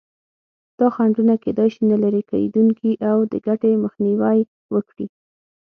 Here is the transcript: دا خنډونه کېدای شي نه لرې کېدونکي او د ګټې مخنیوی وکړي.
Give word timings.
دا 0.79 0.87
خنډونه 0.95 1.33
کېدای 1.43 1.69
شي 1.75 1.83
نه 1.91 1.97
لرې 2.03 2.21
کېدونکي 2.31 2.91
او 3.09 3.17
د 3.31 3.33
ګټې 3.47 3.71
مخنیوی 3.83 4.39
وکړي. 4.73 5.07